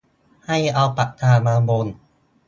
[0.47, 1.85] ให้เอาปากกามาวง